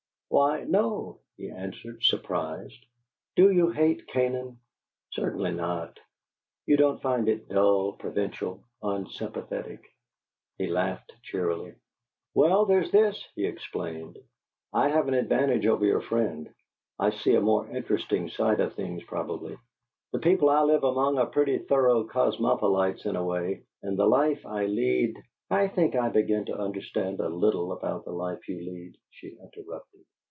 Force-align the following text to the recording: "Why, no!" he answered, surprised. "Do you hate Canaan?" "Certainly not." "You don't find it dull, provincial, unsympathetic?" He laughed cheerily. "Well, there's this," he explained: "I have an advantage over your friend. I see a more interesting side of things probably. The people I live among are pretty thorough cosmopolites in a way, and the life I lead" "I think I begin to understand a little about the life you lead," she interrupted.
"Why, 0.33 0.63
no!" 0.63 1.19
he 1.35 1.49
answered, 1.49 2.05
surprised. 2.05 2.85
"Do 3.35 3.51
you 3.51 3.69
hate 3.69 4.07
Canaan?" 4.07 4.59
"Certainly 5.11 5.51
not." 5.55 5.99
"You 6.65 6.77
don't 6.77 7.01
find 7.01 7.27
it 7.27 7.49
dull, 7.49 7.91
provincial, 7.91 8.63
unsympathetic?" 8.81 9.81
He 10.57 10.67
laughed 10.67 11.11
cheerily. 11.21 11.73
"Well, 12.33 12.65
there's 12.65 12.91
this," 12.91 13.21
he 13.35 13.45
explained: 13.45 14.19
"I 14.71 14.87
have 14.87 15.09
an 15.09 15.15
advantage 15.15 15.67
over 15.67 15.83
your 15.85 15.99
friend. 15.99 16.49
I 16.97 17.09
see 17.09 17.35
a 17.35 17.41
more 17.41 17.67
interesting 17.69 18.29
side 18.29 18.61
of 18.61 18.73
things 18.73 19.03
probably. 19.03 19.57
The 20.13 20.19
people 20.19 20.49
I 20.49 20.61
live 20.61 20.85
among 20.85 21.17
are 21.17 21.25
pretty 21.27 21.57
thorough 21.57 22.05
cosmopolites 22.05 23.05
in 23.05 23.17
a 23.17 23.23
way, 23.25 23.63
and 23.83 23.99
the 23.99 24.07
life 24.07 24.45
I 24.45 24.65
lead" 24.67 25.15
"I 25.51 25.67
think 25.67 25.93
I 25.97 26.07
begin 26.07 26.45
to 26.45 26.57
understand 26.57 27.19
a 27.19 27.27
little 27.27 27.73
about 27.73 28.05
the 28.05 28.11
life 28.13 28.47
you 28.47 28.59
lead," 28.59 28.97
she 29.09 29.37
interrupted. 29.37 30.05